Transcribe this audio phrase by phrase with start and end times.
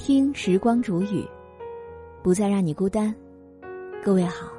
[0.00, 1.28] 听时光煮雨，
[2.22, 3.14] 不再让你孤单。
[4.02, 4.50] 各位好，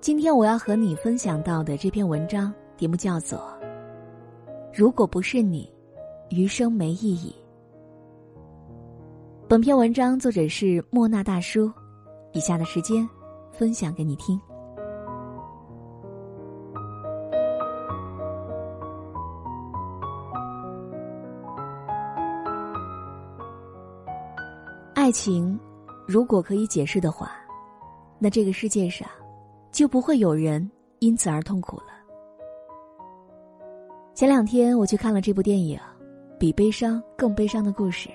[0.00, 3.38] 今天我要和你分享到的这篇文章题目叫做
[4.72, 5.70] 《如果不是你，
[6.30, 7.36] 余生没意义》。
[9.46, 11.70] 本篇文章作者是莫那大叔，
[12.32, 13.06] 以下的时间
[13.52, 14.40] 分享给你听。
[25.12, 25.58] 情，
[26.08, 27.30] 如果可以解释的话，
[28.18, 29.08] 那这个世界上
[29.70, 30.68] 就不会有人
[31.00, 31.92] 因此而痛苦了。
[34.14, 35.78] 前两天我去看了这部电影
[36.38, 38.08] 《比悲伤更悲伤的故事》。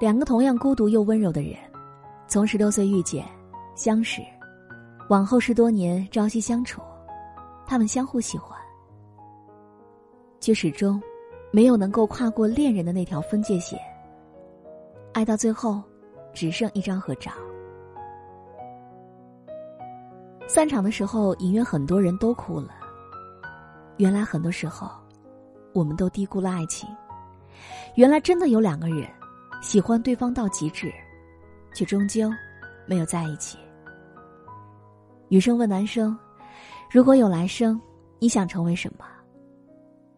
[0.00, 1.56] 两个同样孤独又温柔的人，
[2.26, 3.24] 从十六岁遇见、
[3.74, 4.20] 相识，
[5.08, 6.80] 往后十多年朝夕相处，
[7.66, 8.58] 他们相互喜欢，
[10.40, 11.00] 却始终
[11.52, 13.78] 没有能够跨过恋人的那条分界线。
[15.14, 15.80] 爱到最后，
[16.32, 17.30] 只剩一张合照。
[20.48, 22.74] 散场的时候，隐约很多人都哭了。
[23.98, 24.90] 原来很多时候，
[25.72, 26.88] 我们都低估了爱情。
[27.94, 29.08] 原来真的有两个人，
[29.62, 30.92] 喜欢对方到极致，
[31.72, 32.28] 却终究
[32.84, 33.56] 没有在一起。
[35.28, 36.18] 女生问男生
[36.90, 37.80] ：“如果有来生，
[38.18, 39.06] 你想成为什么？”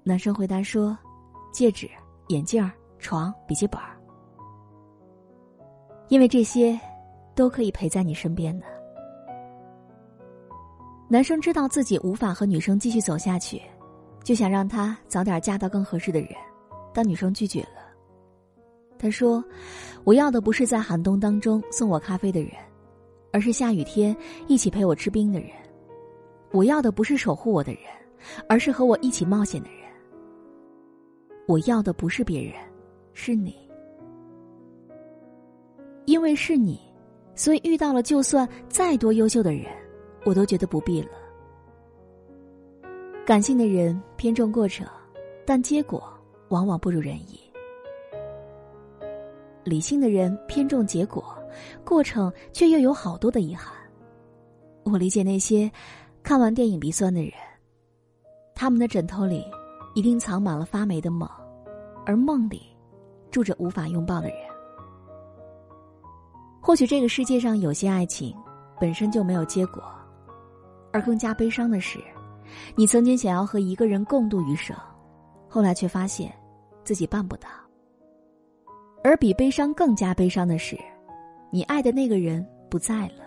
[0.03, 0.97] 男生回答说
[1.53, 1.87] ：“戒指、
[2.29, 3.79] 眼镜、床、笔记本。”
[6.09, 6.79] 因为这些，
[7.35, 8.67] 都可以陪在你身边的。
[11.09, 13.63] 男生知道自己无法和女生继续走下去，
[14.25, 16.31] 就想让她早点嫁到更合适的人，
[16.93, 17.87] 但女生拒绝了。
[18.99, 19.45] 他说
[20.05, 22.51] ：“我要的不是在寒冬当中送我咖啡的人，
[23.31, 25.51] 而是下雨天一起陪我吃冰的人。
[26.51, 27.83] 我要的不是守护我的人，
[28.49, 29.81] 而是和我一起冒险的人。
[31.47, 32.55] 我要的不是别人，
[33.13, 33.55] 是你。”
[36.07, 36.81] 因为是你，
[37.35, 39.67] 所以遇到了就算再多优秀的人，
[40.25, 41.09] 我都觉得不必了。
[43.27, 44.87] 感性的人偏重过程，
[45.45, 46.03] 但结果
[46.49, 47.39] 往往不如人意；
[49.65, 51.37] 理性的人偏重结果，
[51.85, 53.75] 过程却又有好多的遗憾。
[54.85, 55.69] 我理解那些
[56.23, 57.33] 看完电影鼻酸的人，
[58.55, 59.45] 他们的枕头里
[59.97, 61.29] 一定藏满了发霉的梦，
[62.05, 62.63] 而梦里
[63.29, 64.39] 住着无法拥抱的人。
[66.67, 68.35] 或许这个世界上有些爱情
[68.81, 69.85] 本身就没有结果，
[70.93, 72.01] 而更加悲伤的是，
[72.75, 74.77] 你曾经想要和一个人共度余生，
[75.49, 76.35] 后来却发现
[76.83, 77.49] 自己办不到。
[79.05, 80.77] 而比悲伤更加悲伤的是，
[81.53, 83.23] 你爱的那个人不在了，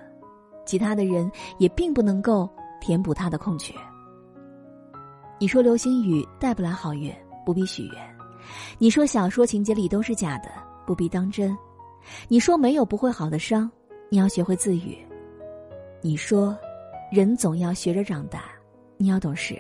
[0.65, 2.47] 其他的人也并不能够
[2.81, 3.73] 填补他的空缺。
[5.39, 7.09] 你说流星雨带不来好运，
[7.45, 7.95] 不必许愿；
[8.77, 10.49] 你说小说情节里都是假的，
[10.85, 11.57] 不必当真。
[12.27, 13.69] 你说没有不会好的伤，
[14.09, 14.97] 你要学会自愈。
[16.01, 16.57] 你说，
[17.11, 18.45] 人总要学着长大，
[18.97, 19.59] 你要懂事。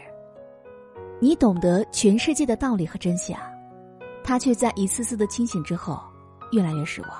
[1.19, 3.37] 你懂得全世界的道理和真相，
[4.23, 6.01] 他却在一次次的清醒之后，
[6.51, 7.11] 越来越失望。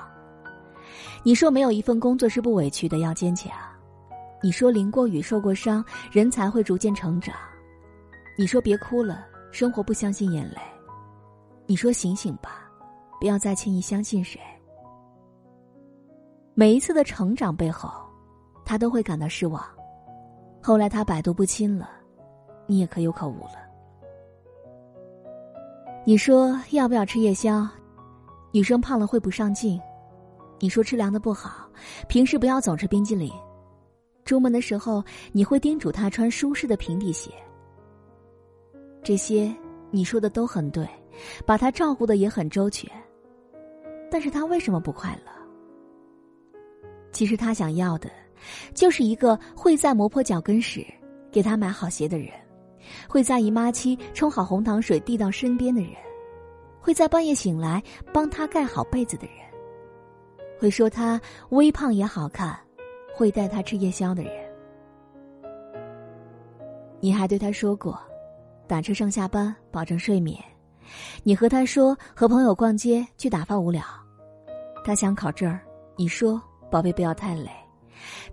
[1.22, 3.52] 你说没有一份工作是不委屈的，要坚强。
[4.42, 7.34] 你说淋过雨受过伤，人才会逐渐成长。
[8.38, 10.56] 你说别哭了，生活不相信眼泪。
[11.66, 12.70] 你说醒醒吧，
[13.20, 14.40] 不要再轻易相信谁。
[16.60, 17.90] 每一次的成长背后，
[18.66, 19.64] 他都会感到失望。
[20.60, 21.88] 后来他百毒不侵了，
[22.66, 23.54] 你也可有可无了。
[26.04, 27.66] 你说要不要吃夜宵？
[28.52, 29.80] 女生胖了会不上镜。
[30.58, 31.66] 你说吃凉的不好，
[32.08, 33.32] 平时不要总吃冰激凌。
[34.26, 37.32] 出门的时候你会叮嘱他穿舒适的平底鞋。
[39.02, 39.50] 这些
[39.90, 40.86] 你说的都很对，
[41.46, 42.86] 把他照顾的也很周全。
[44.10, 45.39] 但是他为什么不快乐？
[47.12, 48.10] 其实他想要的，
[48.74, 50.86] 就是一个会在磨破脚跟时
[51.30, 52.28] 给他买好鞋的人，
[53.08, 55.92] 会在姨妈期冲好红糖水递到身边的人，
[56.80, 59.36] 会在半夜醒来帮他盖好被子的人，
[60.58, 61.20] 会说他
[61.50, 62.58] 微胖也好看，
[63.14, 64.32] 会带他吃夜宵的人。
[67.00, 67.98] 你还对他说过，
[68.66, 70.38] 打车上下班保证睡眠，
[71.22, 73.82] 你和他说和朋友逛街去打发无聊，
[74.84, 75.60] 他想考证儿，
[75.96, 76.40] 你说。
[76.70, 77.50] 宝贝，不要太累。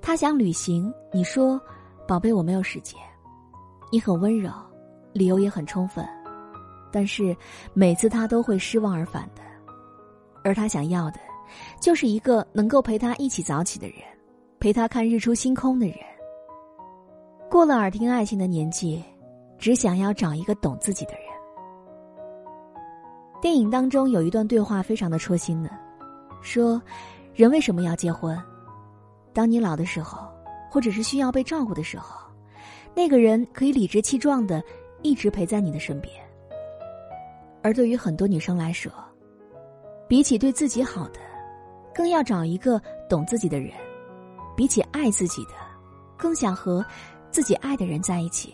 [0.01, 1.59] 他想旅行，你说
[2.07, 2.99] ：“宝贝，我没有时间。”
[3.91, 4.51] 你很温柔，
[5.13, 6.05] 理由也很充分，
[6.91, 7.35] 但是
[7.73, 9.41] 每次他都会失望而返的。
[10.43, 11.19] 而他想要的，
[11.81, 13.97] 就是一个能够陪他一起早起的人，
[14.59, 15.97] 陪他看日出星空的人。
[17.49, 19.03] 过了耳听爱情的年纪，
[19.57, 21.21] 只想要找一个懂自己的人。
[23.41, 25.69] 电影当中有一段对话非常的戳心呢，
[26.41, 26.81] 说
[27.37, 28.35] ：“人为什么要结婚？
[29.31, 30.27] 当你老的时候，
[30.71, 32.19] 或者是需要被照顾的时候，
[32.95, 34.59] 那个人可以理直气壮的
[35.03, 36.11] 一直陪在你的身边。
[37.61, 38.91] 而对于很多女生来说，
[40.07, 41.19] 比起对自己好的，
[41.93, 43.69] 更要找一个懂自己的人；
[44.55, 45.51] 比起爱自己的，
[46.17, 46.83] 更想和
[47.29, 48.51] 自己爱的人在一起。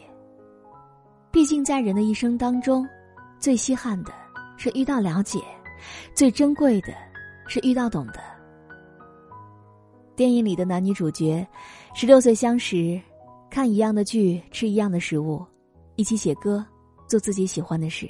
[1.31, 2.85] 毕竟在人的一生当中，
[3.39, 4.11] 最稀罕的。”
[4.55, 5.39] 是遇到了解，
[6.13, 6.93] 最珍贵的
[7.47, 8.21] 是遇到懂得。
[10.15, 11.45] 电影里的男女主角，
[11.95, 13.01] 十六岁相识，
[13.49, 15.43] 看一样的剧，吃一样的食物，
[15.95, 16.63] 一起写歌，
[17.07, 18.07] 做自己喜欢的事。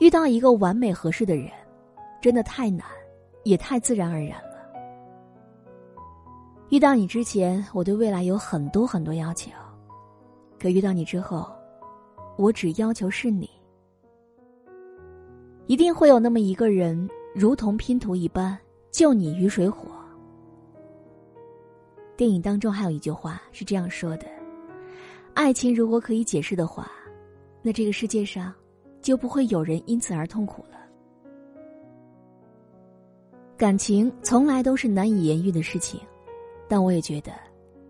[0.00, 1.48] 遇到一个完美合适的人，
[2.20, 2.84] 真的太难，
[3.44, 4.58] 也太自然而然了。
[6.70, 9.52] 遇到你之前，我对未来有很多很多要求，
[10.58, 11.46] 可遇到你之后，
[12.36, 13.48] 我只要求是你。
[15.66, 18.58] 一定会有那么一个人，如同拼图一般，
[18.90, 19.88] 救你于水火。
[22.18, 24.26] 电影当中还有一句话是这样说的
[25.34, 26.90] ：“爱情如果可以解释的话，
[27.62, 28.52] 那这个世界上
[29.00, 30.80] 就不会有人因此而痛苦了。”
[33.56, 36.00] 感情从来都是难以言喻的事情，
[36.66, 37.30] 但我也觉得，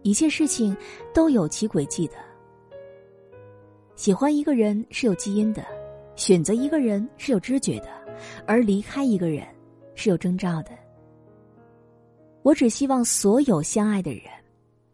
[0.03, 0.77] 一切事情
[1.15, 2.17] 都有其轨迹的。
[3.97, 5.65] 喜欢一个人是有基因的。
[6.17, 7.89] 选择一个人是有知觉的，
[8.45, 9.47] 而离开一个人
[9.95, 10.73] 是有征兆的。
[12.43, 14.23] 我只希望所有相爱的人，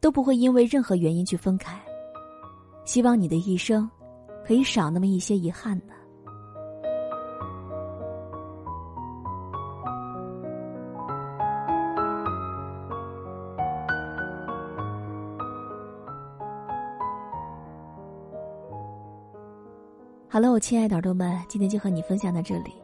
[0.01, 1.81] 都不会因为任何原因去分开。
[2.85, 3.89] 希望你的一生，
[4.45, 5.95] 可以少那么一些遗憾呢。
[20.29, 22.84] 好了，我亲爱的耳朵们，今天就和你分享到这里。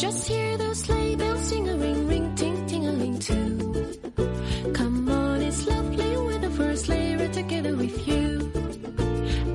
[0.00, 4.72] Just hear those sleigh bells sing a ring ring ting ting a ling too.
[4.72, 8.50] Come on, it's lovely weather for a sleigh ride together with you.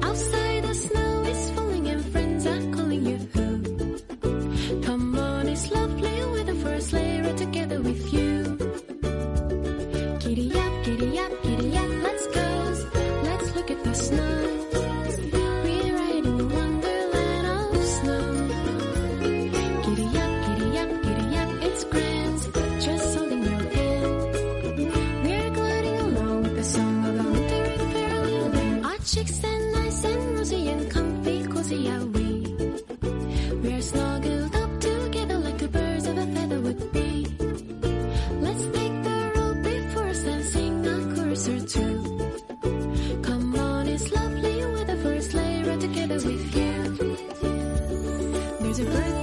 [0.04, 3.18] Outside the snow is falling and friends are calling you.
[4.84, 8.58] Come on, it's lovely weather for a sleigh ride together with you.
[10.20, 10.65] Kitty.
[29.06, 32.42] Chicks and nice and rosy and comfy, cozy are we.
[33.62, 37.28] We're snuggled up together like the birds of a feather would be.
[38.42, 43.22] Let's take the road before us and sing a chorus or two.
[43.22, 47.18] Come on, it's lovely weather for a sleigh ride together with you.
[48.60, 49.15] There's a bird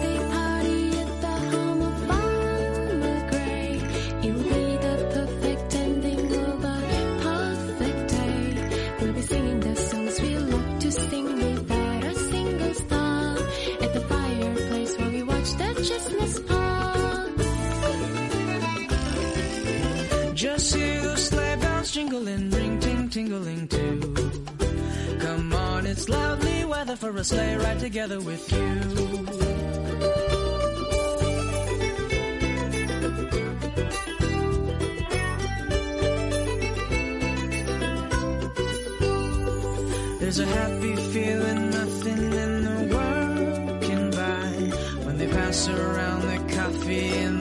[21.92, 24.14] jingling, ring ting tingling too.
[25.20, 28.74] Come on, it's lovely weather for a sleigh ride together with you.
[40.20, 46.54] There's a happy feeling nothing in the world can buy when they pass around the
[46.54, 47.31] coffee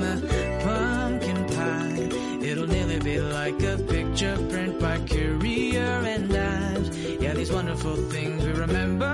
[4.21, 6.95] a picture print by Courier and Ives.
[7.19, 9.10] Yeah, these wonderful things we remember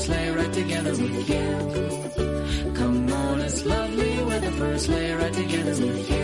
[0.00, 2.72] first lay right together with you.
[2.72, 6.19] Come on, it's lovely weather, first lay right together with you.